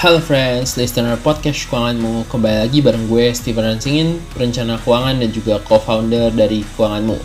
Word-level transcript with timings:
Halo 0.00 0.16
friends, 0.16 0.80
listener 0.80 1.20
podcast 1.20 1.68
keuanganmu 1.68 2.24
Kembali 2.32 2.64
lagi 2.64 2.80
bareng 2.80 3.04
gue 3.04 3.36
Steven 3.36 3.68
Ransingin 3.68 4.16
Perencana 4.32 4.80
keuangan 4.80 5.20
dan 5.20 5.28
juga 5.28 5.60
co-founder 5.60 6.32
dari 6.32 6.64
keuanganmu 6.64 7.20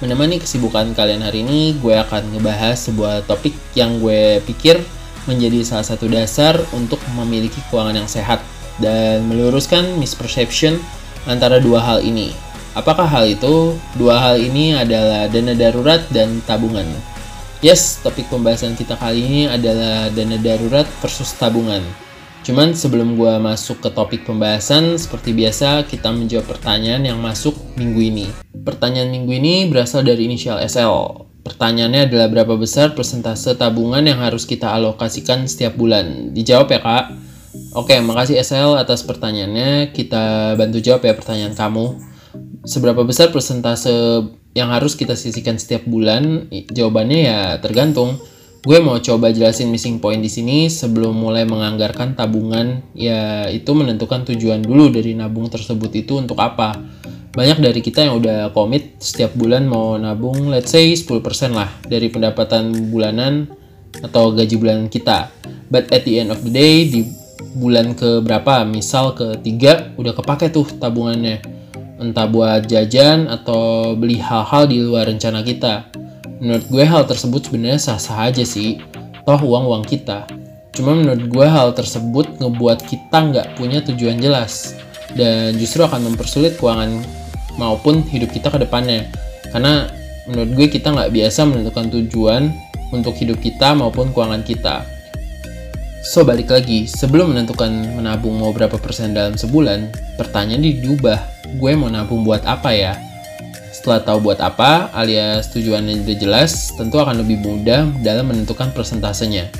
Menemani 0.00 0.40
kesibukan 0.40 0.96
kalian 0.96 1.20
hari 1.20 1.44
ini 1.44 1.76
Gue 1.76 2.00
akan 2.00 2.32
ngebahas 2.32 2.80
sebuah 2.80 3.28
topik 3.28 3.52
yang 3.76 4.00
gue 4.00 4.40
pikir 4.48 4.80
Menjadi 5.28 5.60
salah 5.68 5.84
satu 5.84 6.08
dasar 6.08 6.56
untuk 6.72 6.96
memiliki 7.12 7.60
keuangan 7.68 8.00
yang 8.00 8.08
sehat 8.08 8.40
Dan 8.80 9.28
meluruskan 9.28 10.00
misperception 10.00 10.80
antara 11.28 11.60
dua 11.60 11.84
hal 11.84 12.00
ini 12.00 12.32
Apakah 12.72 13.04
hal 13.04 13.28
itu? 13.28 13.76
Dua 14.00 14.16
hal 14.16 14.40
ini 14.40 14.72
adalah 14.72 15.28
dana 15.28 15.52
darurat 15.52 16.08
dan 16.08 16.40
tabungan 16.48 16.88
Yes, 17.58 17.98
topik 18.06 18.30
pembahasan 18.30 18.78
kita 18.78 18.94
kali 18.94 19.18
ini 19.18 19.42
adalah 19.50 20.06
dana 20.14 20.38
darurat 20.38 20.86
versus 21.02 21.34
tabungan. 21.34 21.82
Cuman 22.46 22.72
sebelum 22.72 23.18
gue 23.18 23.34
masuk 23.42 23.84
ke 23.84 23.90
topik 23.92 24.24
pembahasan, 24.24 24.96
seperti 24.96 25.36
biasa 25.36 25.84
kita 25.84 26.08
menjawab 26.14 26.58
pertanyaan 26.58 27.04
yang 27.04 27.18
masuk 27.20 27.54
minggu 27.76 28.00
ini. 28.00 28.26
Pertanyaan 28.64 29.12
minggu 29.12 29.32
ini 29.36 29.54
berasal 29.68 30.06
dari 30.06 30.26
inisial 30.26 30.62
SL. 30.62 31.28
Pertanyaannya 31.44 32.12
adalah 32.12 32.28
berapa 32.28 32.54
besar 32.60 32.92
persentase 32.92 33.56
tabungan 33.56 34.04
yang 34.04 34.20
harus 34.20 34.44
kita 34.44 34.68
alokasikan 34.68 35.48
setiap 35.48 35.80
bulan? 35.80 36.36
Dijawab 36.36 36.68
ya 36.68 36.80
kak. 36.84 37.04
Oke, 37.72 37.96
makasih 38.04 38.36
SL 38.40 38.76
atas 38.76 39.04
pertanyaannya. 39.04 39.96
Kita 39.96 40.52
bantu 40.60 40.78
jawab 40.84 41.08
ya 41.08 41.16
pertanyaan 41.16 41.56
kamu. 41.56 41.86
Seberapa 42.68 43.00
besar 43.04 43.32
persentase 43.32 44.28
yang 44.52 44.68
harus 44.68 44.92
kita 44.92 45.16
sisihkan 45.16 45.56
setiap 45.56 45.88
bulan? 45.88 46.52
Jawabannya 46.52 47.18
ya 47.24 47.40
tergantung. 47.64 48.20
Gue 48.58 48.82
mau 48.82 48.98
coba 48.98 49.30
jelasin 49.30 49.70
missing 49.70 50.02
point 50.02 50.18
di 50.18 50.26
sini 50.26 50.66
sebelum 50.66 51.14
mulai 51.14 51.46
menganggarkan 51.46 52.18
tabungan. 52.18 52.82
Ya 52.90 53.46
itu 53.46 53.70
menentukan 53.70 54.26
tujuan 54.26 54.66
dulu 54.66 54.90
dari 54.90 55.14
nabung 55.14 55.46
tersebut 55.46 55.94
itu 55.94 56.18
untuk 56.18 56.42
apa. 56.42 56.74
Banyak 57.38 57.62
dari 57.62 57.78
kita 57.78 58.10
yang 58.10 58.18
udah 58.18 58.50
komit 58.50 58.98
setiap 58.98 59.30
bulan 59.38 59.62
mau 59.70 59.94
nabung 59.94 60.50
let's 60.50 60.74
say 60.74 60.90
10% 60.90 61.22
lah 61.54 61.70
dari 61.86 62.10
pendapatan 62.10 62.90
bulanan 62.90 63.46
atau 64.02 64.34
gaji 64.34 64.58
bulanan 64.58 64.90
kita. 64.90 65.30
But 65.70 65.94
at 65.94 66.02
the 66.02 66.18
end 66.18 66.34
of 66.34 66.42
the 66.42 66.50
day 66.50 66.90
di 66.90 67.06
bulan 67.54 67.94
ke 67.94 68.18
berapa 68.26 68.66
misal 68.66 69.14
ketiga 69.14 69.94
udah 69.94 70.18
kepake 70.18 70.50
tuh 70.50 70.66
tabungannya 70.82 71.38
entah 71.98 72.26
buat 72.26 72.66
jajan 72.66 73.30
atau 73.30 73.94
beli 73.94 74.18
hal-hal 74.18 74.66
di 74.66 74.82
luar 74.82 75.06
rencana 75.06 75.46
kita. 75.46 75.97
Menurut 76.38 76.64
gue 76.70 76.84
hal 76.86 77.02
tersebut 77.02 77.50
sebenarnya 77.50 77.82
sah-sah 77.82 78.30
aja 78.30 78.46
sih, 78.46 78.78
toh 79.26 79.40
uang-uang 79.42 79.82
kita. 79.82 80.22
Cuma 80.70 80.94
menurut 80.94 81.26
gue 81.26 81.46
hal 81.46 81.74
tersebut 81.74 82.38
ngebuat 82.38 82.86
kita 82.86 83.18
nggak 83.18 83.46
punya 83.58 83.82
tujuan 83.82 84.22
jelas 84.22 84.78
dan 85.18 85.58
justru 85.58 85.82
akan 85.82 86.14
mempersulit 86.14 86.54
keuangan 86.54 87.02
maupun 87.58 88.06
hidup 88.06 88.30
kita 88.30 88.54
ke 88.54 88.62
depannya. 88.62 89.10
Karena 89.50 89.90
menurut 90.30 90.54
gue 90.54 90.66
kita 90.78 90.94
nggak 90.94 91.10
biasa 91.10 91.40
menentukan 91.50 91.90
tujuan 91.90 92.54
untuk 92.94 93.18
hidup 93.18 93.42
kita 93.42 93.74
maupun 93.74 94.14
keuangan 94.14 94.46
kita. 94.46 94.86
So 96.06 96.22
balik 96.22 96.54
lagi, 96.54 96.86
sebelum 96.86 97.34
menentukan 97.34 97.98
menabung 97.98 98.38
mau 98.38 98.54
berapa 98.54 98.78
persen 98.78 99.10
dalam 99.10 99.34
sebulan, 99.34 99.90
pertanyaan 100.14 100.62
diubah, 100.62 101.18
gue 101.58 101.72
mau 101.74 101.90
nabung 101.90 102.22
buat 102.22 102.46
apa 102.46 102.70
ya? 102.70 103.07
Setelah 103.78 104.02
tahu 104.02 104.26
buat 104.26 104.42
apa, 104.42 104.90
alias 104.90 105.54
tujuannya 105.54 106.02
udah 106.02 106.16
jelas, 106.18 106.74
tentu 106.74 106.98
akan 106.98 107.22
lebih 107.22 107.38
mudah 107.38 107.86
dalam 108.02 108.26
menentukan 108.26 108.74
persentasenya. 108.74 109.54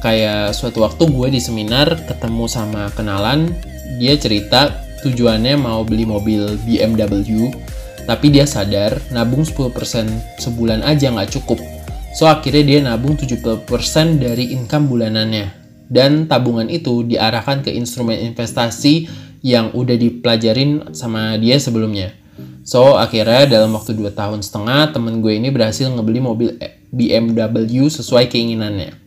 Kayak 0.00 0.56
suatu 0.56 0.80
waktu 0.80 1.04
gue 1.04 1.28
di 1.36 1.36
seminar 1.36 2.00
ketemu 2.08 2.48
sama 2.48 2.88
kenalan, 2.96 3.52
dia 4.00 4.16
cerita 4.16 4.72
tujuannya 5.04 5.60
mau 5.60 5.84
beli 5.84 6.08
mobil 6.08 6.56
BMW, 6.64 7.52
tapi 8.08 8.32
dia 8.32 8.48
sadar 8.48 8.96
nabung 9.12 9.44
10% 9.44 9.68
sebulan 10.40 10.80
aja 10.80 11.12
nggak 11.12 11.36
cukup. 11.36 11.60
So 12.16 12.32
akhirnya 12.32 12.64
dia 12.64 12.80
nabung 12.80 13.20
70% 13.20 13.68
dari 14.16 14.56
income 14.56 14.88
bulanannya 14.88 15.52
dan 15.92 16.24
tabungan 16.24 16.72
itu 16.72 17.04
diarahkan 17.04 17.60
ke 17.60 17.68
instrumen 17.68 18.16
investasi 18.32 19.12
yang 19.44 19.76
udah 19.76 20.00
dipelajarin 20.00 20.96
sama 20.96 21.36
dia 21.36 21.60
sebelumnya. 21.60 22.21
So, 22.62 22.94
akhirnya 22.94 23.46
dalam 23.46 23.74
waktu 23.74 23.98
2 23.98 24.14
tahun 24.14 24.40
setengah, 24.42 24.94
temen 24.94 25.18
gue 25.18 25.34
ini 25.34 25.50
berhasil 25.50 25.90
ngebeli 25.90 26.20
mobil 26.22 26.50
BMW 26.94 27.90
sesuai 27.90 28.30
keinginannya. 28.30 28.98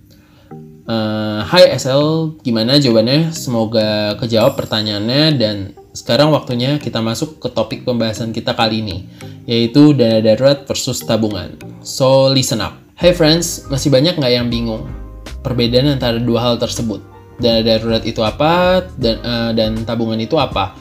Uh, 0.86 1.42
Hai 1.48 1.74
SL, 1.80 2.38
gimana 2.46 2.78
jawabannya? 2.78 3.34
Semoga 3.34 4.20
kejawab 4.22 4.54
pertanyaannya 4.60 5.24
dan 5.40 5.56
sekarang 5.96 6.30
waktunya 6.36 6.78
kita 6.78 7.00
masuk 7.02 7.42
ke 7.42 7.50
topik 7.50 7.88
pembahasan 7.88 8.36
kita 8.36 8.54
kali 8.54 8.84
ini, 8.84 9.08
yaitu 9.50 9.96
dana 9.96 10.22
darurat 10.22 10.68
versus 10.68 11.02
tabungan. 11.02 11.56
So, 11.82 12.30
listen 12.30 12.62
up. 12.62 12.78
Hai 13.00 13.16
friends, 13.16 13.66
masih 13.72 13.90
banyak 13.90 14.20
nggak 14.20 14.34
yang 14.36 14.48
bingung? 14.52 15.06
perbedaan 15.46 15.94
antara 15.94 16.18
dua 16.18 16.42
hal 16.42 16.56
tersebut. 16.58 17.06
Dana 17.38 17.62
darurat 17.62 18.02
itu 18.02 18.26
apa 18.26 18.82
dan 18.98 19.22
uh, 19.22 19.52
dan 19.54 19.86
tabungan 19.86 20.18
itu 20.18 20.34
apa? 20.42 20.74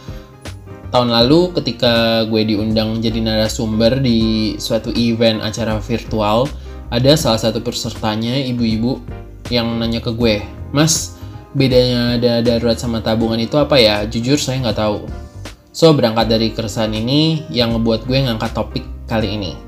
Tahun 0.94 1.10
lalu 1.10 1.50
ketika 1.58 2.22
gue 2.30 2.54
diundang 2.54 3.02
jadi 3.02 3.18
narasumber 3.18 3.98
di 3.98 4.54
suatu 4.62 4.94
event 4.94 5.42
acara 5.42 5.82
virtual, 5.82 6.46
ada 6.86 7.18
salah 7.18 7.42
satu 7.42 7.58
pesertanya 7.58 8.38
ibu-ibu 8.38 9.02
yang 9.50 9.74
nanya 9.82 9.98
ke 9.98 10.14
gue, 10.14 10.46
Mas, 10.70 11.18
bedanya 11.50 12.14
dana 12.22 12.46
darurat 12.46 12.78
sama 12.78 13.02
tabungan 13.02 13.42
itu 13.42 13.58
apa 13.58 13.74
ya? 13.74 14.06
Jujur 14.06 14.38
saya 14.38 14.62
nggak 14.62 14.78
tahu. 14.78 15.02
So 15.74 15.90
berangkat 15.98 16.30
dari 16.30 16.54
keresahan 16.54 16.94
ini 16.94 17.42
yang 17.50 17.74
ngebuat 17.74 18.06
gue 18.06 18.30
ngangkat 18.30 18.54
topik 18.54 18.86
kali 19.10 19.34
ini. 19.34 19.58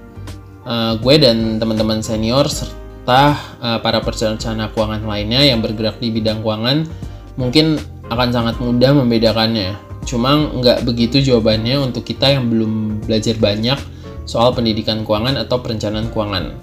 Uh, 0.62 0.94
gue 1.02 1.18
dan 1.18 1.58
teman-teman 1.58 2.06
senior 2.06 2.46
serta 2.46 3.34
uh, 3.58 3.78
para 3.82 3.98
perencana 3.98 4.70
keuangan 4.70 5.02
lainnya 5.02 5.42
yang 5.42 5.58
bergerak 5.58 5.98
di 5.98 6.14
bidang 6.14 6.46
keuangan 6.46 6.86
mungkin 7.34 7.82
akan 8.14 8.30
sangat 8.30 8.62
mudah 8.62 8.94
membedakannya. 8.94 9.85
Cuma 10.06 10.48
nggak 10.54 10.86
begitu 10.86 11.18
jawabannya 11.20 11.82
untuk 11.82 12.06
kita 12.06 12.38
yang 12.38 12.46
belum 12.46 13.02
belajar 13.04 13.34
banyak 13.36 13.78
soal 14.24 14.54
pendidikan 14.54 15.02
keuangan 15.02 15.36
atau 15.42 15.58
perencanaan 15.58 16.08
keuangan. 16.14 16.54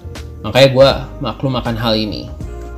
Makanya 0.42 0.68
gue 0.72 0.90
maklum 1.20 1.54
akan 1.60 1.76
hal 1.76 1.94
ini. 1.96 2.28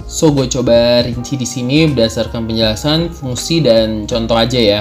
So, 0.07 0.31
gue 0.31 0.47
coba 0.47 1.03
rinci 1.03 1.35
di 1.35 1.43
sini 1.43 1.91
berdasarkan 1.91 2.47
penjelasan, 2.47 3.11
fungsi, 3.11 3.59
dan 3.59 4.07
contoh 4.07 4.39
aja 4.39 4.59
ya. 4.59 4.81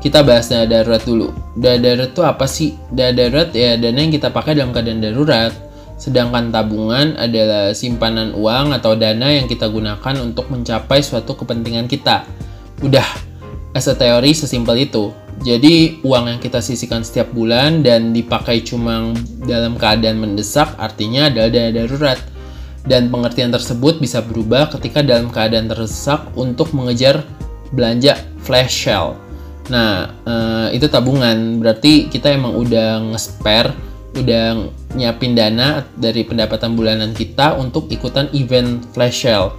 Kita 0.00 0.20
bahas 0.20 0.52
dana 0.52 0.68
darurat 0.68 1.00
dulu. 1.00 1.32
Dana 1.56 1.80
darurat 1.80 2.12
itu 2.12 2.22
apa 2.24 2.44
sih? 2.44 2.76
Dana 2.92 3.16
darurat 3.16 3.48
ya 3.56 3.80
dana 3.80 3.96
yang 3.96 4.12
kita 4.12 4.28
pakai 4.28 4.60
dalam 4.60 4.76
keadaan 4.76 5.00
darurat 5.00 5.52
Sedangkan 5.98 6.54
tabungan 6.54 7.18
adalah 7.18 7.74
simpanan 7.74 8.30
uang 8.30 8.70
atau 8.70 8.94
dana 8.94 9.34
yang 9.34 9.50
kita 9.50 9.66
gunakan 9.66 10.14
untuk 10.22 10.46
mencapai 10.46 11.02
suatu 11.02 11.34
kepentingan 11.34 11.90
kita. 11.90 12.22
Udah, 12.86 13.04
as 13.74 13.88
a 13.88 13.94
teori 13.96 14.32
sesimpel 14.32 14.88
itu. 14.88 15.12
Jadi 15.44 16.02
uang 16.02 16.34
yang 16.34 16.40
kita 16.42 16.58
sisihkan 16.58 17.06
setiap 17.06 17.30
bulan 17.30 17.86
dan 17.86 18.10
dipakai 18.10 18.66
cuma 18.66 19.14
dalam 19.46 19.78
keadaan 19.78 20.18
mendesak 20.18 20.74
artinya 20.76 21.30
adalah 21.30 21.50
dana 21.50 21.70
darurat. 21.70 22.18
Dan 22.88 23.12
pengertian 23.12 23.52
tersebut 23.52 24.00
bisa 24.00 24.24
berubah 24.24 24.72
ketika 24.72 25.04
dalam 25.04 25.28
keadaan 25.28 25.68
terdesak 25.68 26.24
untuk 26.34 26.72
mengejar 26.72 27.20
belanja 27.70 28.16
flash 28.40 28.88
sale. 28.88 29.14
Nah, 29.68 30.08
eh, 30.24 30.80
itu 30.80 30.88
tabungan. 30.88 31.60
Berarti 31.60 32.08
kita 32.08 32.32
emang 32.32 32.56
udah 32.56 33.12
nge-spare 33.12 33.88
udah 34.16 34.72
nyiapin 34.96 35.36
dana 35.36 35.84
dari 35.94 36.24
pendapatan 36.24 36.74
bulanan 36.74 37.12
kita 37.12 37.54
untuk 37.60 37.86
ikutan 37.92 38.26
event 38.32 38.82
flash 38.96 39.28
sale. 39.28 39.54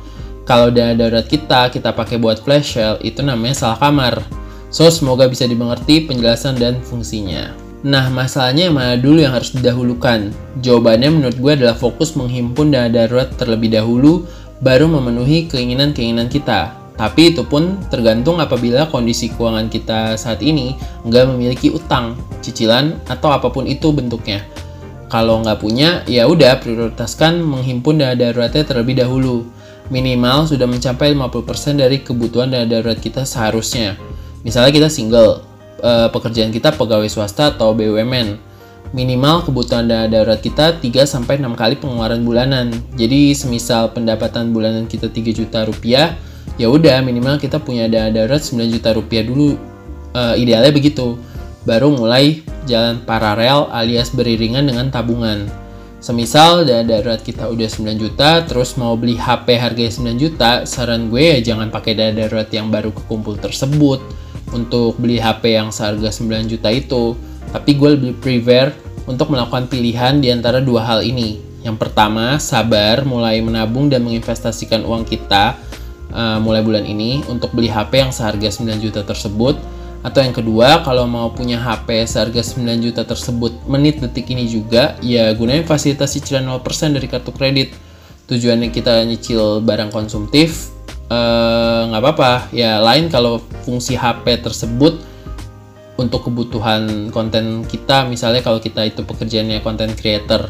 Kalau 0.49 0.73
dana 0.73 0.97
darurat 0.97 1.29
kita, 1.29 1.69
kita 1.69 1.93
pakai 1.93 2.17
buat 2.17 2.41
flash 2.41 2.73
sale, 2.73 2.97
itu 3.05 3.21
namanya 3.21 3.53
salah 3.53 3.77
kamar. 3.77 4.25
So, 4.73 4.89
semoga 4.89 5.29
bisa 5.29 5.45
dimengerti 5.45 6.09
penjelasan 6.09 6.57
dan 6.57 6.81
fungsinya. 6.81 7.53
Nah, 7.85 8.09
masalahnya 8.09 8.65
yang 8.65 8.73
mana 8.73 8.97
dulu 8.97 9.21
yang 9.21 9.37
harus 9.37 9.53
didahulukan? 9.53 10.33
Jawabannya 10.65 11.21
menurut 11.21 11.37
gue 11.37 11.53
adalah 11.53 11.77
fokus 11.77 12.17
menghimpun 12.17 12.73
dana 12.73 12.89
darurat 12.89 13.29
terlebih 13.37 13.77
dahulu, 13.77 14.25
baru 14.65 14.89
memenuhi 14.89 15.45
keinginan-keinginan 15.53 16.33
kita. 16.33 16.73
Tapi 16.97 17.29
itu 17.29 17.45
pun 17.45 17.77
tergantung 17.93 18.41
apabila 18.41 18.89
kondisi 18.89 19.29
keuangan 19.29 19.69
kita 19.69 20.17
saat 20.17 20.41
ini 20.41 20.73
nggak 21.05 21.29
memiliki 21.29 21.69
utang, 21.69 22.17
cicilan, 22.41 22.97
atau 23.05 23.29
apa 23.29 23.53
pun 23.53 23.69
itu 23.69 23.93
bentuknya. 23.93 24.41
Kalau 25.13 25.45
nggak 25.45 25.61
punya, 25.61 26.01
ya 26.09 26.25
udah 26.25 26.57
prioritaskan 26.57 27.37
menghimpun 27.37 28.01
dana 28.01 28.17
daruratnya 28.17 28.65
terlebih 28.65 28.97
dahulu. 28.97 29.58
Minimal 29.89 30.45
sudah 30.45 30.69
mencapai 30.69 31.18
50% 31.18 31.81
dari 31.81 32.01
kebutuhan 32.06 32.53
dana 32.53 32.65
darurat 32.65 32.97
kita 33.01 33.25
seharusnya. 33.25 33.97
Misalnya 34.45 34.69
kita 34.69 34.89
single, 34.89 35.41
eh, 35.81 36.07
pekerjaan 36.13 36.53
kita 36.53 36.77
pegawai 36.77 37.09
swasta 37.09 37.57
atau 37.57 37.74
BUMN. 37.74 38.38
Minimal 38.94 39.50
kebutuhan 39.50 39.89
dana 39.89 40.06
darurat 40.06 40.38
kita 40.38 40.77
3-6 40.77 41.57
kali 41.57 41.77
pengeluaran 41.81 42.21
bulanan. 42.21 42.69
Jadi 42.94 43.33
semisal 43.33 43.89
pendapatan 43.94 44.53
bulanan 44.53 44.86
kita 44.86 45.09
3 45.09 45.33
juta 45.33 45.65
rupiah, 45.65 46.18
ya 46.59 46.68
udah 46.68 47.00
minimal 47.00 47.39
kita 47.39 47.56
punya 47.57 47.88
dana 47.88 48.12
darurat 48.12 48.44
9 48.44 48.68
juta 48.68 48.92
rupiah 48.92 49.24
dulu 49.24 49.56
uh, 50.12 50.35
idealnya 50.35 50.75
begitu 50.75 51.15
baru 51.63 51.95
mulai 51.95 52.44
jalan 52.68 53.00
paralel 53.07 53.71
alias 53.71 54.12
beriringan 54.12 54.68
dengan 54.68 54.92
tabungan 54.92 55.47
semisal 55.99 56.63
dana 56.63 56.83
darurat 56.87 57.19
kita 57.19 57.51
udah 57.51 57.67
9 57.67 57.99
juta 57.99 58.43
terus 58.47 58.79
mau 58.79 58.95
beli 58.95 59.19
HP 59.19 59.59
harganya 59.59 59.91
9 59.91 60.15
juta 60.15 60.51
saran 60.63 61.11
gue 61.11 61.37
ya 61.37 61.53
jangan 61.53 61.67
pakai 61.67 61.95
dana 61.95 62.15
darurat 62.15 62.47
yang 62.51 62.71
baru 62.71 62.95
kekumpul 62.95 63.35
tersebut 63.35 63.99
untuk 64.53 64.97
beli 64.97 65.21
HP 65.21 65.57
yang 65.57 65.69
seharga 65.69 66.09
9 66.09 66.49
juta 66.49 66.69
itu. 66.73 67.13
Tapi 67.49 67.71
gue 67.77 67.89
lebih 67.97 68.13
prefer 68.21 68.73
untuk 69.09 69.33
melakukan 69.33 69.65
pilihan 69.65 70.21
di 70.21 70.29
antara 70.29 70.61
dua 70.61 70.85
hal 70.85 71.01
ini. 71.01 71.41
Yang 71.65 71.81
pertama 71.81 72.37
sabar 72.39 73.03
mulai 73.03 73.41
menabung 73.41 73.89
dan 73.89 74.05
menginvestasikan 74.05 74.85
uang 74.85 75.03
kita 75.03 75.57
uh, 76.13 76.37
mulai 76.39 76.61
bulan 76.63 76.85
ini 76.85 77.25
untuk 77.27 77.51
beli 77.51 77.67
HP 77.67 78.05
yang 78.05 78.13
seharga 78.13 78.47
9 78.47 78.79
juta 78.79 79.01
tersebut 79.03 79.57
atau 79.99 80.23
yang 80.23 80.31
kedua 80.31 80.79
kalau 80.87 81.03
mau 81.03 81.27
punya 81.35 81.59
HP 81.59 82.07
seharga 82.07 82.39
9 82.39 82.63
juta 82.79 83.03
tersebut 83.03 83.51
menit 83.67 83.99
detik 83.99 84.31
ini 84.31 84.47
juga 84.47 84.95
ya 85.03 85.27
gunain 85.35 85.67
fasilitas 85.67 86.15
cicilan 86.15 86.47
0% 86.47 86.95
dari 86.95 87.07
kartu 87.11 87.35
kredit. 87.35 87.75
Tujuannya 88.31 88.71
kita 88.71 89.03
nyicil 89.03 89.59
barang 89.59 89.91
konsumtif 89.91 90.71
eh, 91.11 91.81
nggak 91.91 91.99
uh, 91.99 92.05
apa-apa. 92.05 92.47
Ya 92.55 92.79
lain 92.79 93.11
kalau 93.11 93.43
fungsi 93.67 93.99
HP 93.99 94.39
tersebut 94.39 95.03
untuk 95.99 96.31
kebutuhan 96.31 97.11
konten 97.11 97.67
kita 97.67 98.07
misalnya 98.07 98.39
kalau 98.39 98.63
kita 98.63 98.87
itu 98.87 99.03
pekerjaannya 99.03 99.59
konten 99.59 99.91
creator. 99.99 100.47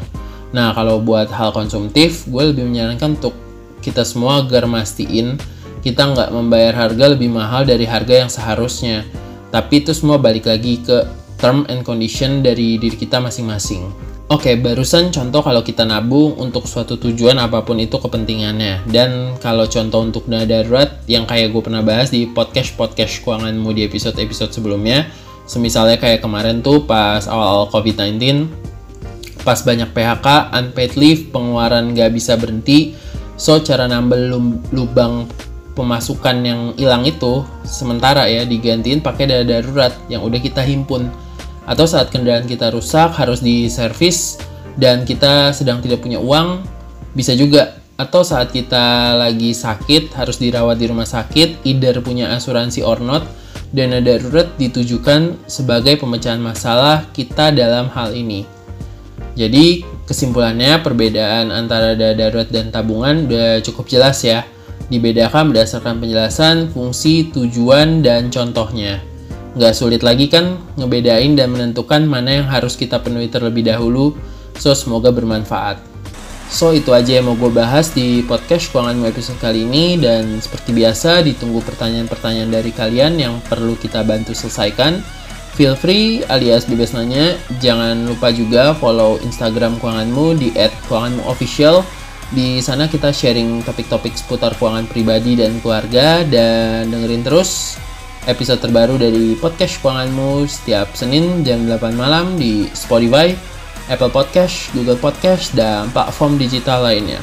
Nah 0.54 0.70
kalau 0.78 1.02
buat 1.02 1.26
hal 1.26 1.50
konsumtif 1.50 2.22
gue 2.30 2.54
lebih 2.54 2.70
menyarankan 2.70 3.18
untuk 3.18 3.34
kita 3.82 4.06
semua 4.06 4.46
agar 4.46 4.70
mastiin 4.70 5.34
kita 5.80 6.06
nggak 6.06 6.30
membayar 6.30 6.86
harga 6.86 7.04
lebih 7.16 7.32
mahal 7.32 7.66
dari 7.66 7.88
harga 7.88 8.14
yang 8.14 8.30
seharusnya. 8.30 9.02
Tapi 9.50 9.82
itu 9.82 9.90
semua 9.90 10.18
balik 10.18 10.46
lagi 10.46 10.78
ke 10.82 11.06
term 11.38 11.66
and 11.66 11.82
condition 11.82 12.42
dari 12.42 12.78
diri 12.78 12.94
kita 12.94 13.18
masing-masing. 13.18 13.90
Oke, 14.30 14.54
barusan 14.54 15.10
contoh 15.10 15.42
kalau 15.42 15.58
kita 15.66 15.82
nabung 15.82 16.38
untuk 16.38 16.70
suatu 16.70 16.94
tujuan 16.94 17.34
apa 17.42 17.66
pun 17.66 17.82
itu 17.82 17.98
kepentingannya. 17.98 18.86
Dan 18.86 19.34
kalau 19.42 19.66
contoh 19.66 20.06
untuk 20.06 20.30
dana 20.30 20.46
darurat 20.46 21.02
yang 21.10 21.26
kayak 21.26 21.50
gue 21.50 21.62
pernah 21.66 21.82
bahas 21.82 22.14
di 22.14 22.30
podcast-podcast 22.30 23.26
keuanganmu 23.26 23.74
di 23.74 23.90
episode-episode 23.90 24.54
sebelumnya, 24.54 25.10
semisalnya 25.50 25.98
kayak 25.98 26.22
kemarin 26.22 26.62
tuh 26.62 26.86
pas 26.86 27.26
awal-awal 27.26 27.74
COVID-19, 27.74 28.46
pas 29.42 29.58
banyak 29.66 29.90
PHK, 29.90 30.54
unpaid 30.54 30.94
leave, 30.94 31.34
pengeluaran 31.34 31.90
gak 31.98 32.14
bisa 32.14 32.38
berhenti, 32.38 32.94
So 33.40 33.56
cara 33.64 33.88
nambel 33.88 34.28
lubang 34.68 35.24
pemasukan 35.80 36.36
yang 36.44 36.60
hilang 36.76 37.08
itu 37.08 37.40
sementara 37.64 38.28
ya 38.28 38.44
digantiin 38.44 39.00
pakai 39.00 39.24
dana 39.24 39.48
darurat 39.48 39.96
yang 40.12 40.20
udah 40.20 40.36
kita 40.36 40.60
himpun. 40.60 41.08
Atau 41.64 41.88
saat 41.88 42.12
kendaraan 42.12 42.44
kita 42.44 42.68
rusak 42.68 43.16
harus 43.16 43.40
diservis 43.40 44.36
dan 44.76 45.08
kita 45.08 45.56
sedang 45.56 45.80
tidak 45.80 46.04
punya 46.04 46.20
uang 46.20 46.60
bisa 47.16 47.32
juga. 47.32 47.80
Atau 47.96 48.24
saat 48.24 48.52
kita 48.52 49.16
lagi 49.16 49.52
sakit 49.52 50.16
harus 50.16 50.40
dirawat 50.40 50.80
di 50.80 50.88
rumah 50.88 51.04
sakit, 51.04 51.68
either 51.68 52.00
punya 52.00 52.32
asuransi 52.32 52.80
or 52.80 52.96
not, 53.00 53.28
dana 53.76 54.00
darurat 54.00 54.56
ditujukan 54.56 55.36
sebagai 55.44 56.00
pemecahan 56.00 56.40
masalah 56.40 57.04
kita 57.12 57.52
dalam 57.52 57.92
hal 57.92 58.16
ini. 58.16 58.48
Jadi 59.36 59.84
kesimpulannya 60.08 60.80
perbedaan 60.80 61.52
antara 61.52 61.92
dana 61.92 62.16
darurat 62.16 62.48
dan 62.48 62.72
tabungan 62.72 63.28
udah 63.28 63.60
cukup 63.62 63.84
jelas 63.86 64.20
ya. 64.24 64.48
Dibedakan 64.90 65.54
berdasarkan 65.54 66.02
penjelasan, 66.02 66.74
fungsi, 66.74 67.30
tujuan, 67.30 68.02
dan 68.02 68.28
contohnya. 68.28 68.98
Nggak 69.54 69.74
sulit 69.74 70.02
lagi 70.02 70.26
kan 70.26 70.58
ngebedain 70.74 71.38
dan 71.38 71.54
menentukan 71.54 72.06
mana 72.06 72.42
yang 72.42 72.46
harus 72.50 72.74
kita 72.74 72.98
penuhi 72.98 73.30
terlebih 73.30 73.66
dahulu, 73.66 74.18
so 74.58 74.74
semoga 74.74 75.14
bermanfaat. 75.14 75.78
So 76.50 76.74
itu 76.74 76.90
aja 76.90 77.22
yang 77.22 77.30
mau 77.30 77.38
gue 77.38 77.54
bahas 77.54 77.94
di 77.94 78.26
podcast 78.26 78.74
Keuanganmu 78.74 79.06
episode 79.06 79.38
kali 79.38 79.62
ini 79.62 79.94
dan 80.02 80.42
seperti 80.42 80.74
biasa 80.74 81.22
ditunggu 81.22 81.62
pertanyaan-pertanyaan 81.62 82.50
dari 82.50 82.74
kalian 82.74 83.22
yang 83.22 83.38
perlu 83.46 83.78
kita 83.78 84.02
bantu 84.02 84.34
selesaikan. 84.34 84.98
Feel 85.54 85.78
free 85.78 86.26
alias 86.26 86.66
bebas 86.66 86.90
nanya. 86.90 87.38
Jangan 87.62 88.02
lupa 88.10 88.34
juga 88.34 88.74
follow 88.74 89.22
Instagram 89.22 89.78
keuanganmu 89.78 90.26
di 90.42 90.50
@keuanganmuofficial. 90.90 91.86
Di 92.30 92.62
sana 92.62 92.86
kita 92.86 93.10
sharing 93.10 93.66
topik-topik 93.66 94.14
seputar 94.14 94.54
keuangan 94.54 94.86
pribadi 94.86 95.34
dan 95.34 95.58
keluarga 95.58 96.22
dan 96.22 96.86
dengerin 96.86 97.26
terus 97.26 97.74
episode 98.30 98.62
terbaru 98.62 99.02
dari 99.02 99.34
podcast 99.34 99.82
keuanganmu 99.82 100.46
setiap 100.46 100.94
Senin 100.94 101.42
jam 101.42 101.66
8 101.66 101.90
malam 101.98 102.38
di 102.38 102.70
Spotify, 102.70 103.34
Apple 103.90 104.14
Podcast, 104.14 104.70
Google 104.70 105.00
Podcast, 105.00 105.50
dan 105.58 105.90
platform 105.90 106.38
digital 106.38 106.86
lainnya. 106.86 107.18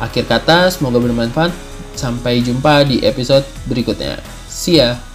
Akhir 0.00 0.24
kata, 0.24 0.72
semoga 0.72 0.96
bermanfaat. 0.96 1.52
Sampai 1.98 2.40
jumpa 2.40 2.86
di 2.86 3.02
episode 3.02 3.44
berikutnya. 3.66 4.22
See 4.46 4.78
ya! 4.78 5.07